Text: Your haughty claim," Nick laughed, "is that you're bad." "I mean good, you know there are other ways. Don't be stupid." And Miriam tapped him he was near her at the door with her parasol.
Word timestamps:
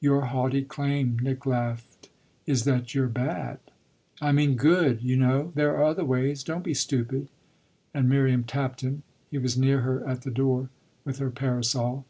Your 0.00 0.22
haughty 0.22 0.62
claim," 0.64 1.20
Nick 1.20 1.46
laughed, 1.46 2.08
"is 2.48 2.64
that 2.64 2.96
you're 2.96 3.06
bad." 3.06 3.60
"I 4.20 4.32
mean 4.32 4.56
good, 4.56 5.04
you 5.04 5.16
know 5.16 5.52
there 5.54 5.76
are 5.76 5.84
other 5.84 6.04
ways. 6.04 6.42
Don't 6.42 6.64
be 6.64 6.74
stupid." 6.74 7.28
And 7.94 8.08
Miriam 8.08 8.42
tapped 8.42 8.80
him 8.80 9.04
he 9.30 9.38
was 9.38 9.56
near 9.56 9.82
her 9.82 10.04
at 10.04 10.22
the 10.22 10.32
door 10.32 10.68
with 11.04 11.18
her 11.18 11.30
parasol. 11.30 12.04